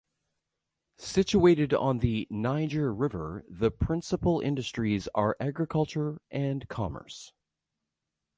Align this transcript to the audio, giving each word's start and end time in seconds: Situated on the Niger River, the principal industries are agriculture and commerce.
Situated 0.97 1.75
on 1.75 1.99
the 1.99 2.25
Niger 2.31 2.91
River, 2.91 3.45
the 3.47 3.69
principal 3.69 4.39
industries 4.39 5.07
are 5.13 5.37
agriculture 5.39 6.19
and 6.31 6.67
commerce. 6.67 7.33